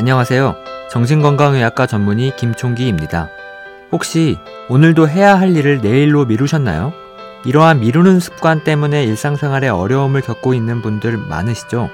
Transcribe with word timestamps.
안녕하세요. 0.00 0.56
정신건강의학과 0.90 1.86
전문의 1.86 2.34
김총기입니다. 2.34 3.28
혹시 3.92 4.38
오늘도 4.70 5.10
해야 5.10 5.38
할 5.38 5.54
일을 5.54 5.82
내일로 5.82 6.24
미루셨나요? 6.24 6.94
이러한 7.44 7.80
미루는 7.80 8.18
습관 8.18 8.64
때문에 8.64 9.04
일상생활에 9.04 9.68
어려움을 9.68 10.22
겪고 10.22 10.54
있는 10.54 10.80
분들 10.80 11.18
많으시죠? 11.18 11.90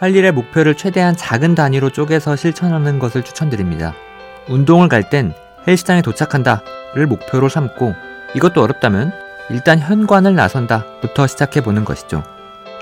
할 0.00 0.16
일의 0.16 0.32
목표를 0.32 0.76
최대한 0.76 1.16
작은 1.16 1.54
단위로 1.54 1.90
쪼개서 1.90 2.34
실천하는 2.34 2.98
것을 2.98 3.22
추천드립니다. 3.22 3.94
운동을 4.48 4.88
갈 4.88 5.08
땐 5.08 5.32
헬스장에 5.68 6.02
도착한다를 6.02 7.06
목표로 7.06 7.48
삼고 7.48 7.94
이것도 8.34 8.60
어렵다면 8.60 9.12
일단 9.50 9.78
현관을 9.78 10.34
나선다부터 10.34 11.28
시작해보는 11.28 11.84
것이죠. 11.84 12.24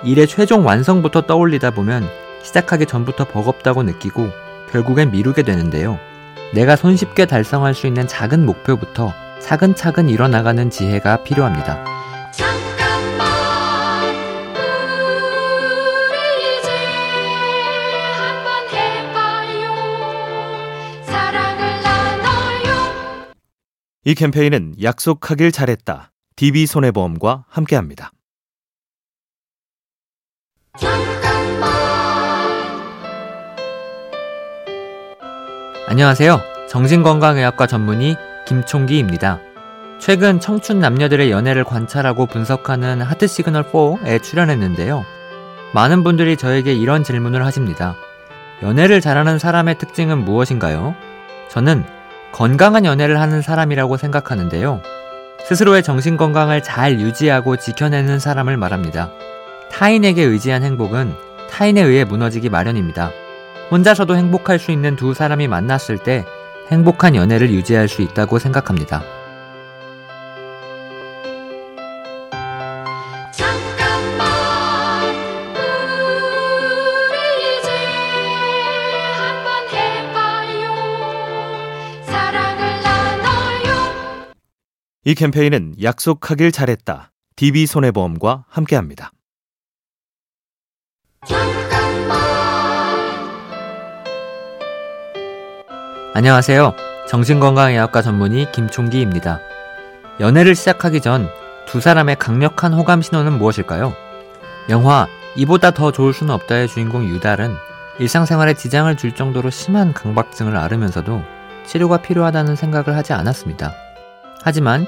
일의 0.04 0.26
최종 0.26 0.66
완성부터 0.66 1.20
떠올리다 1.26 1.72
보면 1.72 2.08
시작하기 2.42 2.86
전부터 2.86 3.26
버겁다고 3.26 3.82
느끼고 3.82 4.43
결국엔 4.74 5.12
미루게 5.12 5.44
되는데요. 5.44 6.00
내가 6.52 6.74
손쉽게 6.74 7.26
달성할 7.26 7.74
수 7.74 7.86
있는 7.86 8.08
작은 8.08 8.44
목표부터 8.44 9.14
차근차근 9.40 10.08
일어나가는 10.08 10.68
지혜가 10.68 11.22
필요합니다. 11.22 11.84
이 24.06 24.14
캠페인은 24.16 24.74
약속하길 24.82 25.52
잘했다. 25.52 26.10
DB손해보험과 26.34 27.44
함께합니다. 27.48 28.10
안녕하세요. 35.86 36.40
정신건강의학과 36.70 37.66
전문의 37.66 38.16
김총기입니다. 38.46 39.38
최근 40.00 40.40
청춘 40.40 40.78
남녀들의 40.78 41.30
연애를 41.30 41.62
관찰하고 41.62 42.24
분석하는 42.24 43.02
하트 43.02 43.26
시그널 43.26 43.64
4에 43.64 44.22
출연했는데요. 44.22 45.04
많은 45.74 46.02
분들이 46.02 46.38
저에게 46.38 46.72
이런 46.72 47.04
질문을 47.04 47.44
하십니다. 47.44 47.96
연애를 48.62 49.02
잘하는 49.02 49.38
사람의 49.38 49.76
특징은 49.76 50.24
무엇인가요? 50.24 50.94
저는 51.50 51.84
건강한 52.32 52.86
연애를 52.86 53.20
하는 53.20 53.42
사람이라고 53.42 53.98
생각하는데요. 53.98 54.80
스스로의 55.46 55.82
정신 55.82 56.16
건강을 56.16 56.62
잘 56.62 56.98
유지하고 56.98 57.56
지켜내는 57.56 58.20
사람을 58.20 58.56
말합니다. 58.56 59.10
타인에게 59.70 60.22
의지한 60.22 60.62
행복은 60.62 61.14
타인에 61.50 61.82
의해 61.82 62.04
무너지기 62.04 62.48
마련입니다. 62.48 63.10
혼자서도 63.70 64.16
행복할 64.16 64.58
수 64.58 64.70
있는 64.70 64.96
두 64.96 65.14
사람이 65.14 65.48
만났을 65.48 65.98
때 65.98 66.24
행복한 66.70 67.14
연애를 67.16 67.50
유지할 67.50 67.88
수 67.88 68.02
있다고 68.02 68.38
생각합니다. 68.38 69.02
이 85.06 85.14
캠페인은 85.14 85.74
약속하길 85.82 86.50
잘했다. 86.50 87.12
DB손해보험과 87.36 88.46
함께합니다. 88.48 89.13
안녕하세요. 96.14 96.74
정신건강의학과 97.08 98.00
전문의 98.00 98.50
김총기입니다. 98.52 99.40
연애를 100.20 100.54
시작하기 100.54 101.00
전 101.00 101.28
두 101.66 101.80
사람의 101.80 102.16
강력한 102.16 102.72
호감 102.72 103.02
신호는 103.02 103.32
무엇일까요? 103.32 103.94
영화 104.68 105.08
이보다 105.34 105.72
더 105.72 105.90
좋을 105.90 106.12
수는 106.12 106.32
없다의 106.34 106.68
주인공 106.68 107.04
유달은 107.04 107.52
일상생활에 107.98 108.54
지장을 108.54 108.96
줄 108.96 109.14
정도로 109.14 109.50
심한 109.50 109.92
강박증을 109.92 110.56
앓으면서도 110.56 111.22
치료가 111.66 111.96
필요하다는 111.98 112.54
생각을 112.54 112.96
하지 112.96 113.12
않았습니다. 113.12 113.72
하지만 114.42 114.86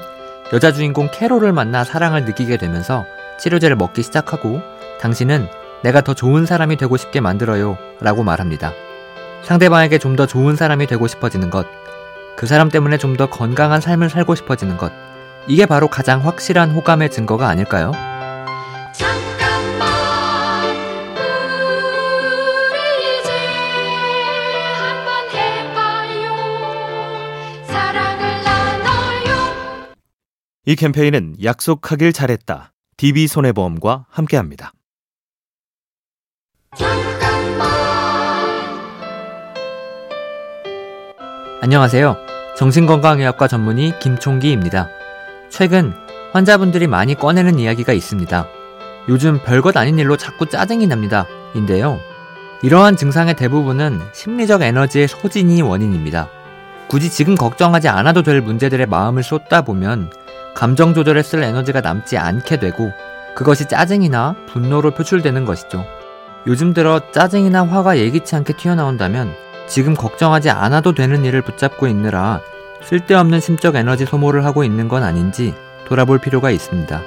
여자 0.53 0.71
주인공 0.71 1.09
캐롤을 1.11 1.51
만나 1.51 1.83
사랑을 1.83 2.23
느끼게 2.23 2.57
되면서 2.57 3.05
치료제를 3.39 3.75
먹기 3.75 4.01
시작하고 4.03 4.61
당신은 5.01 5.47
내가 5.83 6.01
더 6.01 6.13
좋은 6.13 6.45
사람이 6.45 6.77
되고 6.77 6.95
싶게 6.95 7.19
만들어요 7.19 7.77
라고 7.99 8.23
말합니다. 8.23 8.71
상대방에게 9.43 9.97
좀 9.97 10.15
더 10.17 10.25
좋은 10.25 10.55
사람이 10.55 10.87
되고 10.87 11.05
싶어지는 11.07 11.49
것, 11.51 11.67
그 12.35 12.47
사람 12.47 12.69
때문에 12.69 12.97
좀 12.97 13.17
더 13.17 13.29
건강한 13.29 13.81
삶을 13.81 14.09
살고 14.09 14.35
싶어지는 14.35 14.77
것, 14.77 14.91
이게 15.47 15.65
바로 15.65 15.87
가장 15.87 16.25
확실한 16.25 16.71
호감의 16.71 17.11
증거가 17.11 17.47
아닐까요? 17.47 17.91
이 30.65 30.75
캠페인은 30.75 31.35
약속하길 31.43 32.11
잘했다. 32.11 32.73
DB손해보험과 32.97 34.05
함께합니다. 34.09 34.71
안녕하세요. 41.67 42.15
정신건강의학과 42.55 43.49
전문의 43.49 43.99
김총기입니다. 43.99 44.87
최근 45.49 45.93
환자분들이 46.31 46.87
많이 46.87 47.13
꺼내는 47.13 47.59
이야기가 47.59 47.91
있습니다. 47.91 48.47
요즘 49.09 49.37
별것 49.43 49.75
아닌 49.75 49.99
일로 49.99 50.15
자꾸 50.15 50.45
짜증이 50.45 50.87
납니다. 50.87 51.25
인데요. 51.55 51.99
이러한 52.61 52.95
증상의 52.95 53.35
대부분은 53.35 53.99
심리적 54.13 54.61
에너지의 54.61 55.09
소진이 55.09 55.61
원인입니다. 55.61 56.29
굳이 56.87 57.09
지금 57.09 57.35
걱정하지 57.35 57.89
않아도 57.89 58.23
될 58.23 58.39
문제들의 58.39 58.85
마음을 58.85 59.21
쏟다 59.21 59.63
보면 59.63 60.09
감정 60.55 60.93
조절에 60.93 61.21
쓸 61.21 61.43
에너지가 61.43 61.81
남지 61.81 62.17
않게 62.17 62.59
되고 62.61 62.93
그것이 63.35 63.67
짜증이나 63.67 64.37
분노로 64.47 64.91
표출되는 64.91 65.43
것이죠. 65.43 65.85
요즘 66.47 66.73
들어 66.73 67.01
짜증이나 67.11 67.65
화가 67.65 67.97
예기치 67.97 68.37
않게 68.37 68.55
튀어나온다면 68.55 69.46
지금 69.67 69.93
걱정하지 69.93 70.49
않아도 70.49 70.93
되는 70.93 71.25
일을 71.25 71.41
붙잡고 71.41 71.87
있느라 71.87 72.41
쓸데없는 72.83 73.39
심적 73.39 73.75
에너지 73.75 74.05
소모를 74.05 74.45
하고 74.45 74.63
있는 74.63 74.87
건 74.87 75.03
아닌지 75.03 75.53
돌아볼 75.85 76.19
필요가 76.19 76.51
있습니다. 76.51 77.01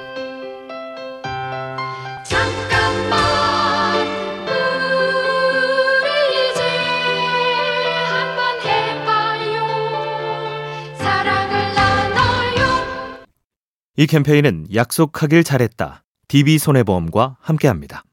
이 13.97 14.07
캠페인은 14.07 14.67
약속하길 14.73 15.43
잘했다. 15.43 16.03
DB손해보험과 16.27 17.37
함께합니다. 17.39 18.03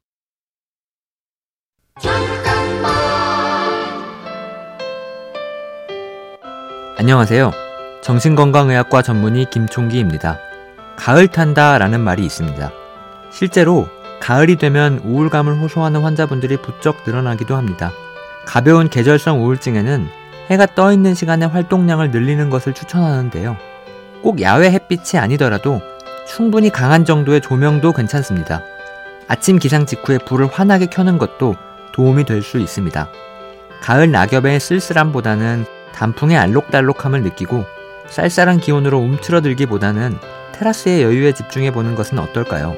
안녕하세요. 6.99 7.53
정신건강의학과 8.01 9.01
전문의 9.01 9.45
김총기입니다. 9.49 10.37
가을 10.97 11.29
탄다 11.29 11.77
라는 11.77 12.01
말이 12.01 12.25
있습니다. 12.25 12.73
실제로 13.31 13.87
가을이 14.19 14.57
되면 14.57 14.99
우울감을 15.05 15.61
호소하는 15.61 16.01
환자분들이 16.01 16.57
부쩍 16.57 16.97
늘어나기도 17.07 17.55
합니다. 17.55 17.93
가벼운 18.45 18.89
계절성 18.89 19.41
우울증에는 19.41 20.09
해가 20.49 20.65
떠 20.75 20.91
있는 20.91 21.13
시간에 21.13 21.45
활동량을 21.45 22.11
늘리는 22.11 22.49
것을 22.49 22.73
추천하는데요. 22.73 23.55
꼭 24.21 24.41
야외 24.41 24.69
햇빛이 24.69 25.21
아니더라도 25.21 25.81
충분히 26.27 26.69
강한 26.69 27.05
정도의 27.05 27.39
조명도 27.39 27.93
괜찮습니다. 27.93 28.61
아침 29.29 29.57
기상 29.57 29.85
직후에 29.85 30.17
불을 30.17 30.47
환하게 30.47 30.87
켜는 30.87 31.17
것도 31.17 31.55
도움이 31.93 32.25
될 32.25 32.41
수 32.43 32.57
있습니다. 32.57 33.07
가을 33.81 34.11
낙엽의 34.11 34.59
쓸쓸함보다는 34.59 35.78
단풍의 35.99 36.37
알록달록함을 36.37 37.23
느끼고 37.23 37.65
쌀쌀한 38.07 38.61
기온으로 38.61 38.99
움츠러들기보다는 38.99 40.17
테라스의 40.53 41.03
여유에 41.03 41.33
집중해 41.33 41.73
보는 41.73 41.95
것은 41.95 42.17
어떨까요? 42.19 42.77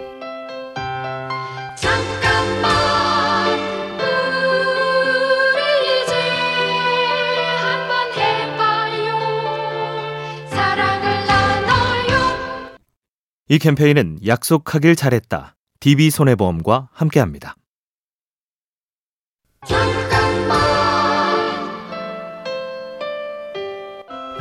이 13.47 13.59
캠페인은 13.59 14.19
약속하길 14.25 14.95
잘했다. 14.95 15.55
DB손해보험과 15.79 16.89
함께합니다. 16.91 17.55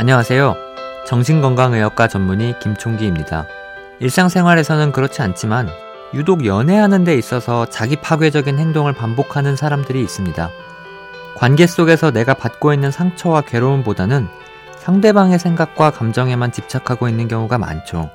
안녕하세요. 0.01 0.57
정신건강의학과 1.07 2.09
전문의 2.09 2.59
김총기입니다. 2.61 3.45
일상생활에서는 3.99 4.93
그렇지 4.93 5.21
않지만 5.21 5.69
유독 6.15 6.47
연애하는 6.47 7.05
데 7.05 7.17
있어서 7.17 7.67
자기 7.67 7.97
파괴적인 7.97 8.59
행동을 8.59 8.95
반복하는 8.95 9.57
사람들이 9.57 10.01
있습니다. 10.01 10.49
관계 11.37 11.67
속에서 11.67 12.11
내가 12.13 12.33
받고 12.33 12.73
있는 12.73 12.91
상처와 12.91 13.43
괴로움보다는 13.43 14.27
상대방의 14.79 15.39
생각과 15.39 15.91
감정에만 15.91 16.51
집착하고 16.51 17.07
있는 17.07 17.29
경우가 17.29 17.59
많죠. 17.59 18.09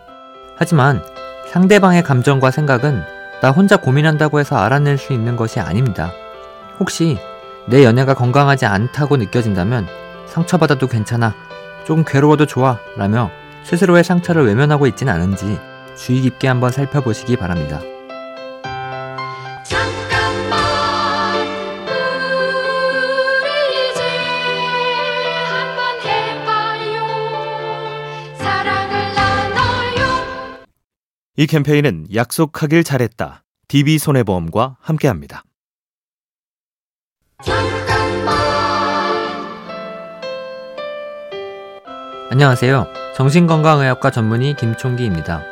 하지만 0.57 1.03
상대방의 1.51 2.01
감정과 2.01 2.49
생각은 2.49 3.03
나 3.43 3.51
혼자 3.51 3.77
고민한다고 3.77 4.39
해서 4.39 4.55
알아낼 4.57 4.97
수 4.97 5.13
있는 5.13 5.35
것이 5.35 5.59
아닙니다. 5.59 6.11
혹시 6.79 7.19
내 7.67 7.83
연애가 7.83 8.15
건강하지 8.15 8.65
않다고 8.65 9.17
느껴진다면 9.17 9.85
상처받아도 10.25 10.87
괜찮아. 10.87 11.44
좀 11.85 12.03
괴로워도 12.03 12.45
좋아. 12.45 12.79
라며 12.97 13.31
스스로의 13.63 14.03
상처를 14.03 14.45
외면하고 14.45 14.87
있진 14.87 15.09
않은지 15.09 15.59
주의 15.95 16.21
깊게 16.21 16.47
한번 16.47 16.71
살펴보시기 16.71 17.37
바랍니다. 17.37 17.79
잠깐만 19.63 20.59
우리 23.41 23.91
이제 23.91 24.01
한번 25.49 25.99
해봐요 26.01 27.05
사랑을 28.37 29.13
나눠요 29.15 30.67
이 31.37 31.47
캠페인은 31.47 32.07
약속하길 32.13 32.83
잘했다. 32.83 33.43
DB손해보험과 33.67 34.77
함께합니다. 34.79 35.43
안녕하세요. 42.31 42.87
정신건강의학과 43.15 44.09
전문의 44.09 44.55
김총기입니다. 44.55 45.43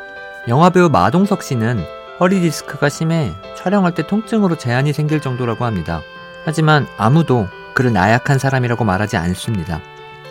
영화배우 0.48 0.88
마동석 0.88 1.44
씨는 1.44 1.84
허리 2.18 2.40
디스크가 2.40 2.88
심해 2.88 3.32
촬영할 3.56 3.94
때 3.94 4.04
통증으로 4.04 4.56
제한이 4.56 4.92
생길 4.92 5.20
정도라고 5.20 5.64
합니다. 5.64 6.02
하지만 6.44 6.88
아무도 6.96 7.46
그를 7.74 7.92
나약한 7.92 8.40
사람이라고 8.40 8.84
말하지 8.84 9.16
않습니다. 9.16 9.80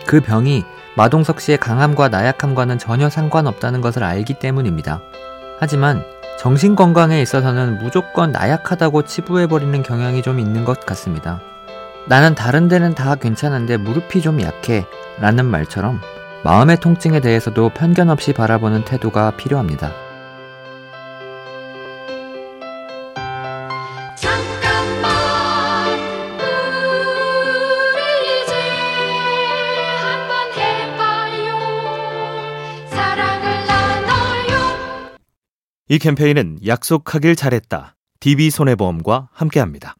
그 0.06 0.20
병이 0.20 0.64
마동석 0.96 1.40
씨의 1.40 1.56
강함과 1.56 2.10
나약함과는 2.10 2.78
전혀 2.78 3.08
상관없다는 3.08 3.80
것을 3.80 4.04
알기 4.04 4.34
때문입니다. 4.34 5.00
하지만 5.58 6.04
정신건강에 6.38 7.22
있어서는 7.22 7.78
무조건 7.78 8.32
나약하다고 8.32 9.04
치부해버리는 9.04 9.82
경향이 9.82 10.20
좀 10.20 10.38
있는 10.38 10.66
것 10.66 10.84
같습니다. 10.84 11.40
나는 12.06 12.34
다른 12.34 12.68
데는 12.68 12.94
다 12.94 13.14
괜찮은데 13.14 13.78
무릎이 13.78 14.20
좀 14.20 14.42
약해 14.42 14.86
라는 15.18 15.46
말처럼 15.46 16.02
마음의 16.44 16.78
통증에 16.80 17.20
대해서도 17.20 17.70
편견 17.70 18.10
없이 18.10 18.34
바라보는 18.34 18.84
태도가 18.84 19.34
필요합니다. 19.38 19.94
잠깐만 24.14 25.08
우리 27.94 28.42
이제 28.42 28.54
한번 30.02 30.52
해봐요 30.52 31.56
사랑을 32.90 33.66
나눠요 33.66 35.16
이 35.88 35.98
캠페인은 35.98 36.58
약속하길 36.66 37.36
잘했다. 37.36 37.96
DB손해보험과 38.20 39.30
함께합니다. 39.32 39.96